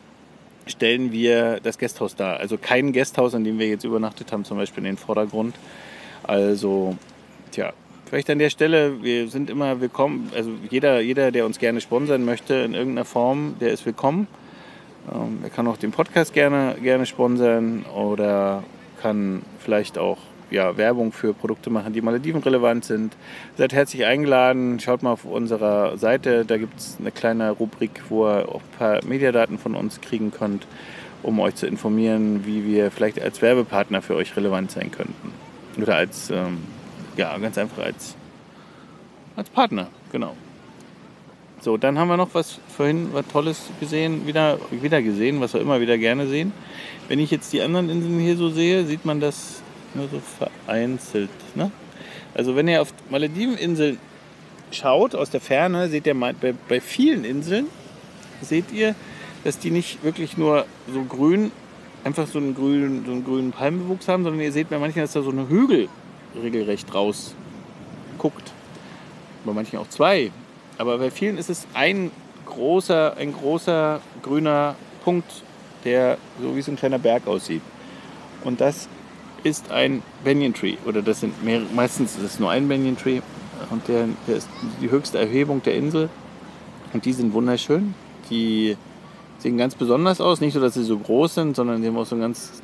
[0.66, 2.38] stellen wir das Gasthaus dar.
[2.38, 5.54] Also kein Gasthaus, in dem wir jetzt übernachtet haben, zum Beispiel in den Vordergrund.
[6.22, 6.98] Also,
[7.50, 7.72] tja,
[8.10, 10.30] vielleicht an der Stelle, wir sind immer willkommen.
[10.36, 14.26] Also jeder, jeder, der uns gerne sponsern möchte in irgendeiner Form, der ist willkommen.
[15.10, 18.62] Ähm, er kann auch den Podcast gerne, gerne sponsern oder
[19.00, 20.18] kann vielleicht auch
[20.50, 23.16] ja, Werbung für Produkte machen, die Malediven relevant sind.
[23.56, 24.78] Seid herzlich eingeladen.
[24.80, 26.44] Schaut mal auf unserer Seite.
[26.44, 30.30] Da gibt es eine kleine Rubrik, wo ihr auch ein paar Mediadaten von uns kriegen
[30.30, 30.66] könnt,
[31.22, 35.32] um euch zu informieren, wie wir vielleicht als Werbepartner für euch relevant sein könnten.
[35.80, 36.58] Oder als, ähm,
[37.16, 38.14] ja, ganz einfach als,
[39.36, 40.36] als Partner, genau.
[41.62, 45.60] So, dann haben wir noch was vorhin was Tolles gesehen, wieder, wieder gesehen, was wir
[45.60, 46.52] immer wieder gerne sehen.
[47.06, 49.62] Wenn ich jetzt die anderen Inseln hier so sehe, sieht man das
[49.94, 50.20] nur so
[50.66, 51.30] vereinzelt.
[51.54, 51.70] Ne?
[52.34, 54.00] Also wenn ihr auf Malediveninseln
[54.72, 56.34] schaut aus der Ferne, seht ihr bei,
[56.68, 57.68] bei vielen Inseln,
[58.40, 58.96] seht ihr,
[59.44, 61.52] dass die nicht wirklich nur so grün,
[62.02, 65.12] einfach so einen grünen, so einen grünen Palmbewuchs haben, sondern ihr seht bei manchen, dass
[65.12, 65.88] da so ein Hügel
[66.42, 67.36] regelrecht raus
[68.18, 68.50] guckt.
[69.44, 70.32] Bei manchen auch zwei.
[70.78, 72.10] Aber bei vielen ist es ein
[72.46, 75.30] großer, ein großer grüner Punkt,
[75.84, 77.62] der so wie so ein kleiner Berg aussieht.
[78.44, 78.88] Und das
[79.44, 80.76] ist ein Banyan Tree.
[80.86, 83.20] Oder das sind mehr, meistens ist es nur ein Banyan Tree.
[83.70, 84.48] Und der, der ist
[84.80, 86.08] die höchste Erhebung der Insel.
[86.92, 87.94] Und die sind wunderschön.
[88.30, 88.76] Die
[89.38, 90.40] sehen ganz besonders aus.
[90.40, 92.62] Nicht so, dass sie so groß sind, sondern die haben auch so ein ganz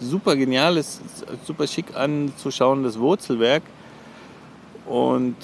[0.00, 1.00] super geniales,
[1.44, 3.62] super schick anzuschauendes Wurzelwerk.
[4.86, 5.36] Und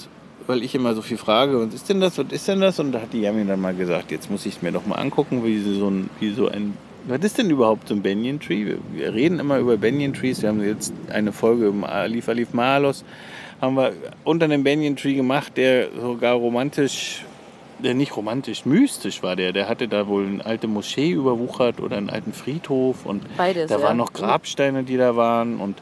[0.48, 2.80] weil ich immer so viel frage, was ist denn das, was ist denn das?
[2.80, 4.96] Und da hat die Yami dann mal gesagt, jetzt muss ich es mir doch mal
[4.96, 6.74] angucken, wie so ein, wie so ein,
[7.06, 8.76] was ist denn überhaupt so ein Banyan Tree?
[8.94, 13.04] Wir reden immer über Banyan Trees, wir haben jetzt eine Folge im Alif Alif Malos,
[13.61, 13.92] haben wir
[14.24, 17.24] unter einem Banyan Tree gemacht, der sogar romantisch,
[17.78, 19.52] der nicht romantisch, mystisch war der.
[19.52, 23.78] Der hatte da wohl eine alte Moschee überwuchert oder einen alten Friedhof und Beides, da
[23.78, 23.82] ja.
[23.82, 25.76] waren noch Grabsteine, die da waren und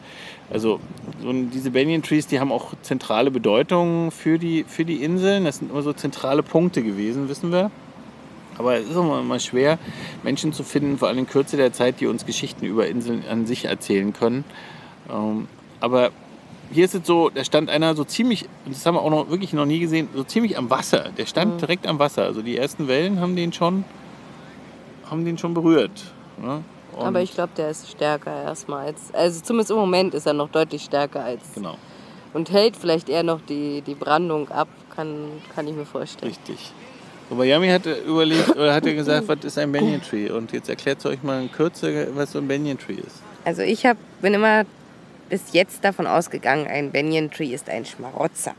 [0.51, 0.79] also
[1.21, 5.45] so diese Banyan Trees, die haben auch zentrale Bedeutung für die, für die Inseln.
[5.45, 7.71] Das sind immer so zentrale Punkte gewesen, wissen wir.
[8.59, 9.79] Aber es ist auch immer schwer,
[10.23, 13.45] Menschen zu finden, vor allem in Kürze der Zeit, die uns Geschichten über Inseln an
[13.47, 14.45] sich erzählen können.
[15.11, 15.49] Ähm,
[15.81, 16.11] aber
[16.71, 19.53] hier ist es so, da stand einer so ziemlich, das haben wir auch noch wirklich
[19.53, 21.11] noch nie gesehen, so ziemlich am Wasser.
[21.17, 21.59] Der stand Mhm.
[21.59, 22.23] direkt am Wasser.
[22.25, 23.85] Also die ersten Wellen haben den schon,
[25.11, 26.13] haben den schon berührt.
[26.41, 26.63] Ne?
[26.97, 29.13] Und- Aber ich glaube, der ist stärker erstmal als.
[29.15, 31.43] Also zumindest im Moment ist er noch deutlich stärker als.
[31.55, 31.77] Genau,
[32.33, 36.31] Und hält vielleicht eher noch die, die Brandung ab, kann, kann ich mir vorstellen.
[36.33, 36.73] richtig.
[37.31, 40.31] Aber Yami hatte überlegt, oder hatte gesagt, was ist ein Banyan Tree?
[40.31, 43.21] Und jetzt erklärt sie euch mal in Kürze, was so ein Banyan Tree ist.
[43.45, 44.65] Also ich hab, bin immer
[45.29, 48.55] bis jetzt davon ausgegangen, ein Banyan Tree ist ein Schmarotzer.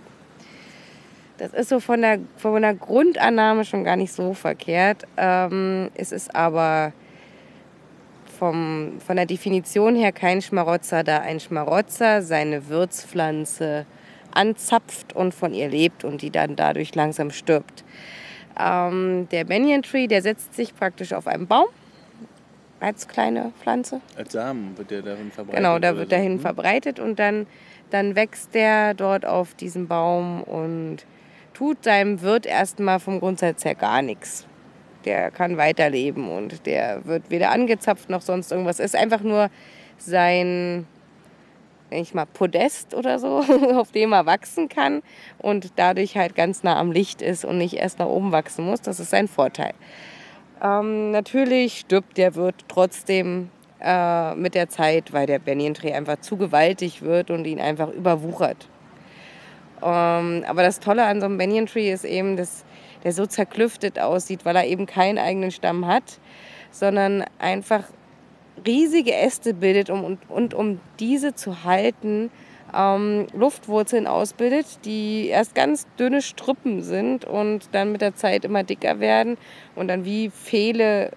[1.38, 5.04] Das ist so von der, von der Grundannahme schon gar nicht so verkehrt.
[5.18, 6.94] Ähm, es ist aber
[8.40, 13.86] vom, von der Definition her kein Schmarotzer, da ein Schmarotzer seine Wirtspflanze
[14.32, 17.84] anzapft und von ihr lebt und die dann dadurch langsam stirbt.
[18.60, 21.68] Ähm, der Banyan Tree, der setzt sich praktisch auf einen Baum
[22.80, 24.02] als kleine Pflanze.
[24.16, 25.58] Als Samen wird der darin verbreitet.
[25.58, 26.16] Genau, da wird so.
[26.16, 26.40] dahin Hm?
[26.40, 27.48] verbreitet und dann,
[27.90, 31.06] dann wächst der dort auf diesem Baum und
[31.54, 34.46] tut seinem Wirt erstmal vom Grundsatz her gar nichts.
[35.06, 38.80] Der kann weiterleben und der wird weder angezapft noch sonst irgendwas.
[38.80, 39.50] Ist einfach nur
[39.98, 40.86] sein,
[41.90, 43.40] ich mal, Podest oder so,
[43.76, 45.02] auf dem er wachsen kann
[45.40, 48.82] und dadurch halt ganz nah am Licht ist und nicht erst nach oben wachsen muss.
[48.82, 49.74] Das ist sein Vorteil.
[50.62, 53.50] Ähm, natürlich stirbt der Wirt trotzdem
[53.82, 58.68] äh, mit der Zeit, weil der Banyan-Tree einfach zu gewaltig wird und ihn einfach überwuchert.
[59.82, 62.66] Ähm, aber das Tolle an so einem Banyan-Tree ist eben, dass
[63.04, 66.20] der so zerklüftet aussieht, weil er eben keinen eigenen Stamm hat,
[66.72, 67.84] sondern einfach
[68.66, 72.32] riesige Äste bildet um, und, und um diese zu halten,
[72.76, 78.64] ähm, Luftwurzeln ausbildet, die erst ganz dünne Strippen sind und dann mit der Zeit immer
[78.64, 79.38] dicker werden
[79.76, 81.12] und dann wie Pfähle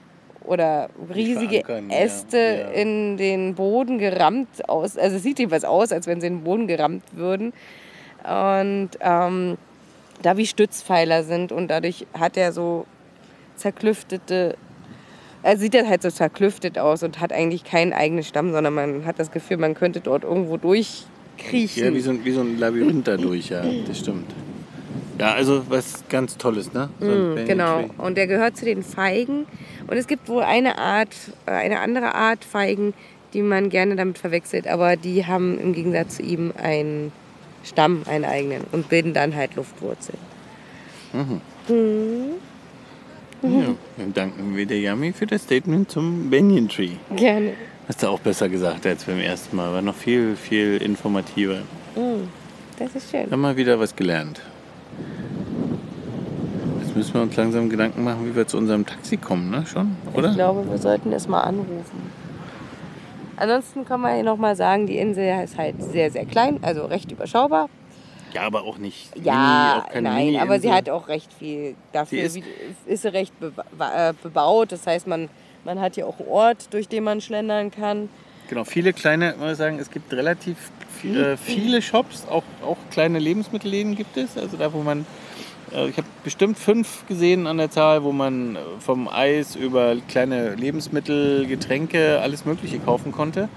[0.44, 2.68] oder riesige verankern, ja, Äste ja.
[2.70, 4.96] in den Boden gerammt aus.
[4.96, 7.52] Also es sieht jedenfalls aus, als wenn sie in den Boden gerammt würden.
[8.22, 9.58] Und ähm,
[10.22, 12.86] da wie Stützpfeiler sind und dadurch hat er so
[13.56, 14.56] zerklüftete,
[15.42, 19.06] er sieht er halt so zerklüftet aus und hat eigentlich keinen eigenen Stamm, sondern man
[19.06, 20.56] hat das Gefühl, man könnte dort irgendwo
[21.40, 21.84] durchkriechen.
[21.84, 24.30] Ja, wie so, ein, wie so ein Labyrinth dadurch, ja, das stimmt.
[25.18, 26.88] Ja, also was ganz Tolles, ne?
[26.98, 27.80] So Mm, genau.
[27.82, 27.88] Tree.
[27.98, 29.46] Und der gehört zu den Feigen.
[29.86, 31.14] Und es gibt wohl eine Art,
[31.46, 32.94] äh, eine andere Art Feigen,
[33.34, 37.12] die man gerne damit verwechselt, aber die haben im Gegensatz zu ihm einen
[37.64, 40.18] Stamm, einen eigenen und bilden dann halt Luftwurzeln.
[43.42, 46.90] Ja, dann danken wir der Yami für das Statement zum Banyan Tree.
[47.14, 47.52] Gerne.
[47.90, 49.72] Hast du auch besser gesagt als beim ersten Mal.
[49.72, 51.58] War noch viel, viel informativer.
[52.78, 53.28] Das ist schön.
[53.28, 54.40] Haben mal wieder was gelernt.
[56.80, 59.66] Jetzt müssen wir uns langsam Gedanken machen, wie wir zu unserem Taxi kommen, ne?
[59.66, 60.28] Schon, oder?
[60.30, 62.12] Ich glaube, wir sollten es mal anrufen.
[63.36, 67.10] Ansonsten kann man hier nochmal sagen, die Insel ist halt sehr, sehr klein, also recht
[67.10, 67.68] überschaubar.
[68.32, 69.10] Ja, aber auch nicht.
[69.20, 71.74] Ja, Mini, auch nein, aber sie hat auch recht viel.
[71.90, 72.44] Dafür Sie
[72.86, 74.70] ist- ist, recht äh, bebaut.
[74.70, 75.28] Das heißt, man,
[75.64, 78.08] man hat hier auch einen Ort, durch den man schlendern kann.
[78.48, 80.56] Genau, viele kleine, muss ich sagen, es gibt relativ
[81.02, 84.36] vi- äh, viele Shops, auch, auch kleine Lebensmittelläden gibt es.
[84.36, 85.06] Also da, wo man,
[85.72, 89.94] äh, ich habe bestimmt fünf gesehen an der Zahl, wo man äh, vom Eis über
[90.08, 93.48] kleine Lebensmittel, Getränke, alles Mögliche kaufen konnte.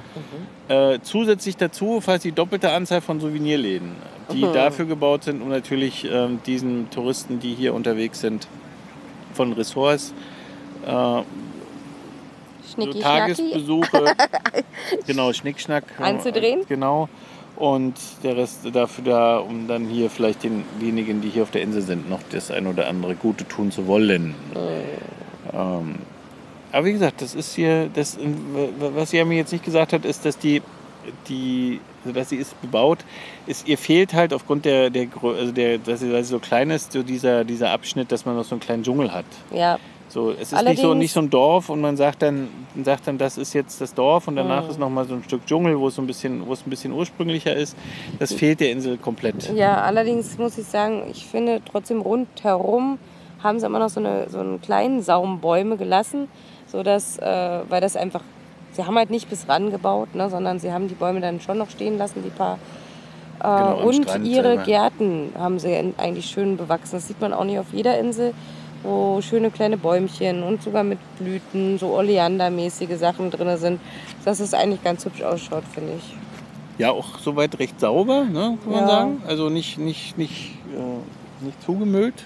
[0.70, 3.92] Äh, zusätzlich dazu fast die doppelte Anzahl von Souvenirläden,
[4.32, 4.54] die Mhm.
[4.54, 8.48] dafür gebaut sind, um natürlich ähm, diesen Touristen, die hier unterwegs sind,
[9.34, 10.14] von Ressorts,
[12.74, 13.04] Schnicki, so.
[13.04, 14.16] Tagesbesuche,
[15.08, 15.84] genau, Schnickschnack.
[16.00, 16.62] äh, Anzudrehen?
[16.68, 17.10] Genau.
[17.56, 21.84] Und der Rest dafür da, um dann hier vielleicht denjenigen, die hier auf der Insel
[21.84, 24.34] sind, noch das ein oder andere Gute tun zu wollen.
[25.54, 25.96] Ähm,
[26.72, 28.18] aber wie gesagt, das ist hier, das,
[28.80, 30.64] was sie mir jetzt nicht gesagt hat, ist, dass die,
[31.30, 33.00] die dass sie ist bebaut,
[33.46, 37.04] ist, ihr fehlt halt aufgrund der, der, also der dass sie so klein ist, so
[37.04, 39.26] dieser, dieser Abschnitt, dass man noch so einen kleinen Dschungel hat.
[39.52, 42.48] Ja, So, es ist nicht so, nicht so ein Dorf und man sagt dann,
[42.84, 44.70] sagt dann, das ist jetzt das Dorf und danach Mhm.
[44.70, 46.70] ist noch mal so ein Stück Dschungel, wo es so ein bisschen, wo es ein
[46.70, 47.76] bisschen ursprünglicher ist.
[48.20, 49.52] Das fehlt der Insel komplett.
[49.56, 53.00] ja, allerdings muss ich sagen, ich finde trotzdem rundherum
[53.44, 56.28] haben sie immer noch so, eine, so einen kleinen Saum Bäume gelassen,
[56.68, 58.22] sodass, äh, weil das einfach,
[58.74, 61.58] sie haben halt nicht bis ran gebaut, ne, sondern sie haben die Bäume dann schon
[61.58, 62.56] noch stehen lassen, die paar.
[62.56, 62.60] Äh,
[63.44, 64.64] Genau, und Strand ihre selber.
[64.64, 66.92] Gärten haben sie eigentlich schön bewachsen.
[66.94, 68.34] Das sieht man auch nicht auf jeder Insel,
[68.84, 73.80] wo schöne kleine Bäumchen und sogar mit Blüten, so Oleandermäßige Sachen drin sind,
[74.26, 76.14] dass es eigentlich ganz hübsch ausschaut, finde ich.
[76.78, 78.88] Ja, auch soweit recht sauber, ne, kann man Ja.
[78.88, 79.22] sagen.
[79.28, 82.26] Also nicht, nicht, nicht, äh, nicht zugemüllt.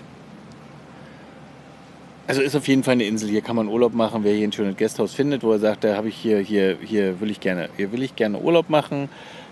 [2.28, 3.30] Also ist auf jeden Fall eine Insel.
[3.30, 4.24] Hier kann man Urlaub machen.
[4.26, 7.22] Wer hier ein schönes Gasthaus findet, wo er sagt, da habe ich hier, hier, hier
[7.22, 9.08] will ich gerne, hier will ich gerne Urlaub machen.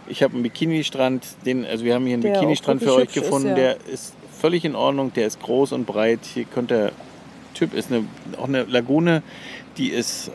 [0.08, 3.24] Ich habe einen Bikini-Strand, den, also wir haben hier einen Bikini-Strand für euch hübsch ist,
[3.24, 3.48] gefunden.
[3.50, 3.56] ja.
[3.56, 5.14] Der ist völlig in Ordnung.
[5.14, 6.20] Der ist groß und breit.
[6.34, 6.92] Hier könnte der
[7.56, 8.06] Typ ist eine,
[8.38, 9.24] auch eine Lagune,
[9.78, 10.30] die ist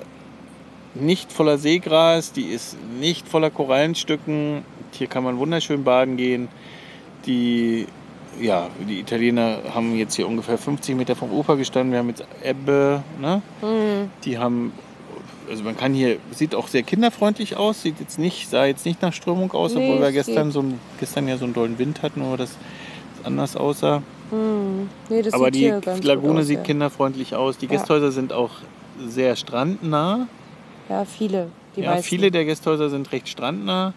[0.94, 4.64] nicht voller Seegras, die ist nicht voller Korallenstücken.
[4.92, 6.48] Hier kann man wunderschön baden gehen.
[7.26, 7.86] Die,
[8.40, 11.92] ja, die Italiener haben jetzt hier ungefähr 50 Meter vom Ufer gestanden.
[11.92, 13.04] Wir haben jetzt Ebbe.
[13.20, 13.42] Ne?
[13.60, 14.10] Hm.
[14.24, 14.72] Die haben,
[15.48, 17.82] also man kann hier, sieht auch sehr kinderfreundlich aus.
[17.82, 20.60] Sieht jetzt nicht, sah jetzt nicht nach Strömung aus, Nee, obwohl wir es gestern, so
[20.60, 22.56] ein, gestern ja so einen dollen Wind hatten, wo das
[23.24, 24.02] anders aussah.
[24.30, 24.88] Hm.
[25.08, 26.64] Nee, Aber die Lagune aus, sieht ja.
[26.64, 27.58] kinderfreundlich aus.
[27.58, 27.72] Die Ja.
[27.72, 28.50] Gästhäuser sind auch
[29.06, 30.26] sehr strandnah.
[30.88, 31.48] Ja, viele.
[31.76, 32.04] Ja, meisten.
[32.04, 33.94] viele der Gästhäuser sind recht strandnah.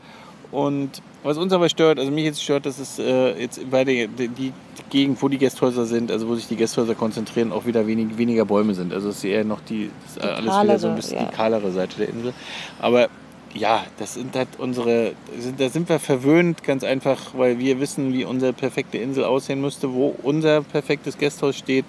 [0.52, 4.08] Und was uns aber stört, also mich jetzt stört, dass es äh, jetzt bei der
[4.08, 4.54] die,
[4.90, 8.46] Gegend, wo die Gästhäuser sind, also wo sich die Gästhäuser konzentrieren, auch wieder wenig, weniger
[8.46, 8.94] Bäume sind.
[8.94, 11.26] Also es ist eher noch die, Die alles wieder so ein bisschen ja.
[11.26, 12.34] die kahlere Seite der Insel.
[12.80, 13.10] Aber
[13.54, 18.14] ja, das sind halt unsere, sind, da sind wir verwöhnt, ganz einfach, weil wir wissen,
[18.14, 21.86] wie unsere perfekte Insel aussehen müsste, wo unser perfektes Gästhaus steht.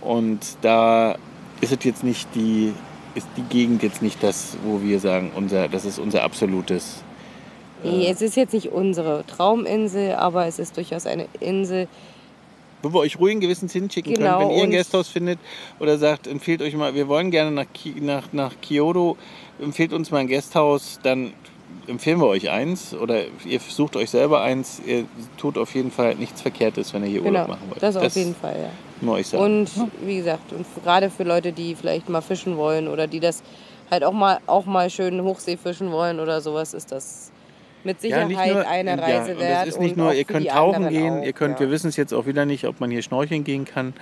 [0.00, 1.16] Und da
[1.60, 2.72] ist es jetzt nicht die,
[3.14, 7.02] ist die Gegend jetzt nicht das, wo wir sagen, unser, das ist unser absolutes.
[7.82, 11.88] Nee, es ist jetzt nicht unsere Trauminsel, aber es ist durchaus eine Insel.
[12.82, 15.38] Wo wir euch ruhigen Gewissens hinschicken Genau, können, wenn ihr ein Gästhaus findet
[15.80, 17.66] oder sagt, empfehlt euch mal, wir wollen gerne nach,
[18.00, 19.16] nach, nach Kyoto,
[19.60, 21.32] empfehlt uns mal ein Gästhaus, dann
[21.86, 24.80] empfehlen wir euch eins oder ihr sucht euch selber eins.
[24.86, 25.04] Ihr
[25.36, 27.82] tut auf jeden Fall nichts Verkehrtes, wenn ihr hier Genau, Urlaub machen wollt.
[27.82, 28.70] das auf jeden Fall, ja.
[29.00, 29.42] Nur euch sagen.
[29.44, 29.70] Und
[30.02, 33.42] wie gesagt, und gerade für Leute, die vielleicht mal fischen wollen oder die das
[33.90, 37.30] halt auch mal, auch mal schön Hochsee fischen wollen oder sowas, ist das
[37.86, 39.66] mit Sicherheit eine ja, Reise und wert.
[39.66, 41.60] Es ist nicht und nur, ihr könnt tauchen gehen, auch, ihr könnt, ja.
[41.60, 43.94] wir wissen es jetzt auch wieder nicht, ob man hier schnorcheln gehen kann,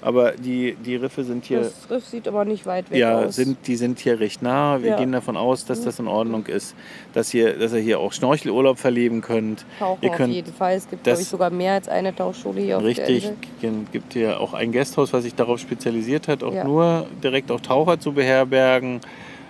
[0.00, 3.36] aber die, die Riffe sind hier, Das Riff sieht aber nicht weit weg ja, aus.
[3.36, 4.80] sind, die sind hier recht nah.
[4.82, 4.96] Wir Ja.
[4.96, 6.74] gehen davon aus, dass das in Ordnung ist,
[7.14, 9.64] dass, hier, dass ihr hier auch Schnorchelurlaub verleben könnt.
[9.78, 10.76] Tauchen ihr auf könnt jeden Fall.
[10.76, 13.24] Es gibt, glaube ich, sogar mehr als eine Tauchschule hier auf der Richtig,
[13.60, 13.84] Insel.
[13.86, 16.64] es gibt hier auch ein Gasthaus, was sich darauf spezialisiert hat, auch Ja.
[16.64, 19.00] nur direkt auch Taucher zu beherbergen.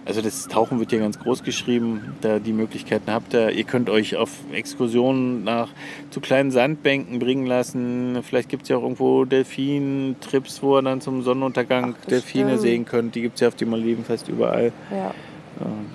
[0.09, 3.51] Also das Tauchen wird hier ganz groß geschrieben, da die Möglichkeiten habt ihr.
[3.51, 5.69] Ihr könnt euch auf Exkursionen nach
[6.11, 8.19] zu kleinen Sandbänken bringen lassen.
[8.23, 12.63] Vielleicht gibt es ja auch irgendwo Delfin-Trips, wo ihr dann zum Sonnenuntergang Ach, Delfine bestimmt.
[12.63, 13.15] sehen könnt.
[13.17, 14.73] Die gibt es ja auf den Malediven fast überall.
[14.91, 15.15] Ja.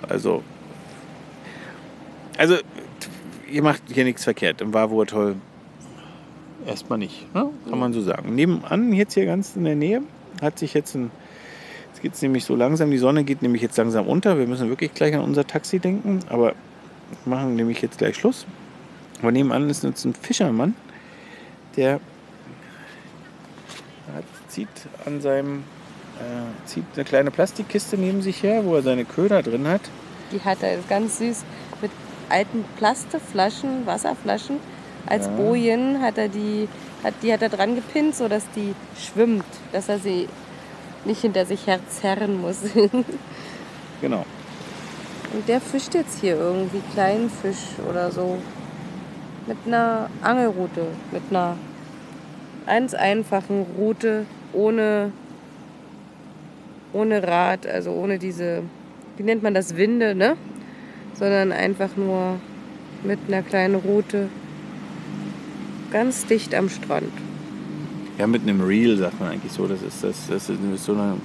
[0.08, 0.44] Also,
[2.38, 2.56] also
[3.50, 4.60] ihr macht hier nichts verkehrt.
[4.60, 5.34] Im Warburg toll.
[6.66, 7.50] Erstmal nicht, ne?
[7.68, 8.36] kann man so sagen.
[8.36, 10.02] Nebenan, jetzt hier ganz in der Nähe,
[10.40, 11.10] hat sich jetzt ein.
[12.04, 14.38] Geht es nämlich so langsam, die Sonne geht nämlich jetzt langsam unter.
[14.38, 16.48] Wir müssen wirklich gleich an unser Taxi denken, aber
[17.24, 18.44] wir machen nämlich jetzt gleich Schluss.
[19.22, 20.74] Aber nebenan ist jetzt ein Fischermann,
[21.78, 21.94] der
[24.14, 24.68] hat, zieht
[25.06, 25.64] an seinem
[26.20, 29.80] äh, zieht eine kleine Plastikkiste neben sich her, wo er seine Köder drin hat.
[30.30, 31.42] Die hat er ganz süß
[31.80, 31.90] mit
[32.28, 34.58] alten Plasteflaschen, Wasserflaschen.
[35.06, 35.32] Als Ja.
[35.32, 36.68] Bojen hat er die,
[37.02, 40.28] hat, die hat er dran gepinnt, sodass die schwimmt, dass er sie
[41.06, 42.58] nicht hinter sich herzerren muss.
[44.00, 44.26] Genau.
[45.32, 48.36] Und der fischt jetzt hier irgendwie kleinen Fisch oder so.
[49.46, 50.88] Mit einer Angelrute.
[51.10, 51.56] Mit einer
[52.66, 55.12] ganz einfachen Route ohne,
[56.92, 58.62] ohne Rad, also ohne diese,
[59.16, 60.36] wie nennt man das, Winde, ne?
[61.14, 62.38] Sondern einfach nur
[63.04, 64.28] mit einer kleinen Route
[65.90, 67.12] ganz dicht am Strand.
[68.18, 69.66] Ja, mit einem Reel sagt man eigentlich so.
[69.66, 71.16] Das ist, das, das ist so eine.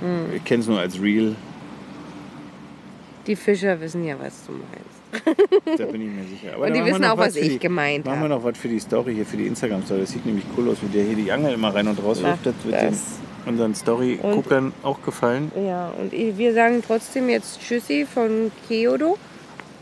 [0.00, 0.36] Hm.
[0.36, 1.34] Ich kenne es nur als Reel.
[3.26, 5.78] Die Fischer wissen ja, was du meinst.
[5.80, 6.54] Da bin ich mir sicher.
[6.56, 8.34] Aber Und die wissen auch, was für ich die, gemeint Machen wir habe.
[8.34, 10.00] noch was für die Story hier, für die Instagram-Story.
[10.00, 12.44] Das sieht nämlich cool aus, wie der hier die Angel immer rein und raus wirft.
[12.44, 12.96] Das wird den,
[13.46, 15.52] unseren Story-Guckern auch gefallen.
[15.56, 19.16] Ja, und wir sagen trotzdem jetzt Tschüssi von Kyoto.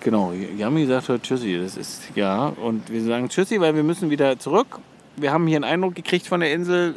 [0.00, 1.58] Genau, Yami sagt heute Tschüssi.
[1.60, 2.48] Das ist ja.
[2.48, 4.78] Und wir sagen Tschüssi, weil wir müssen wieder zurück.
[5.16, 6.94] Wir haben hier einen Eindruck gekriegt von der Insel.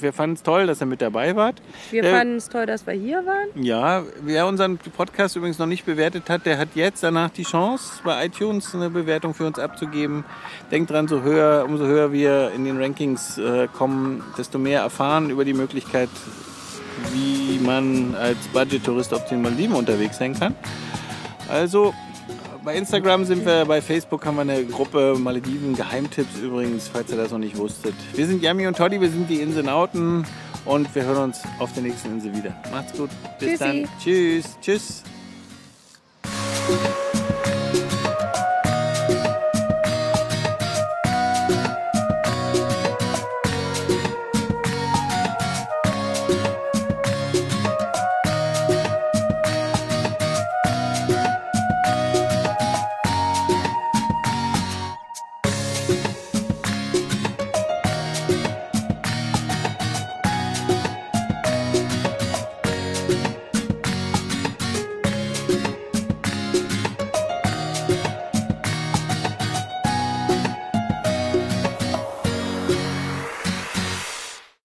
[0.00, 1.60] Wir fanden es toll, dass ihr mit dabei wart.
[1.90, 2.18] Wir Ja.
[2.18, 3.48] fanden es toll, dass wir hier waren.
[3.54, 8.00] Ja, wer unseren Podcast übrigens noch nicht bewertet hat, der hat jetzt danach die Chance,
[8.02, 10.24] bei iTunes eine Bewertung für uns abzugeben.
[10.70, 15.30] Denkt dran, so höher, umso höher wir in den Rankings äh, kommen, desto mehr erfahren
[15.30, 16.08] über die Möglichkeit,
[17.12, 20.54] wie man als Budget-Tourist auf den Maldiven unterwegs sein kann.
[21.48, 21.92] Also
[22.64, 27.16] bei Instagram sind wir, bei Facebook haben wir eine Gruppe Malediven Geheimtipps übrigens, falls ihr
[27.16, 27.94] das noch nicht wusstet.
[28.14, 30.26] Wir sind Yami und Toddy, wir sind die Inselnauten
[30.64, 32.54] und wir hören uns auf der nächsten Insel wieder.
[32.72, 33.10] Macht's gut.
[33.38, 33.58] Bis Tschüssi.
[33.58, 33.88] dann.
[34.02, 34.58] Tschüss.
[34.60, 35.02] Tschüss.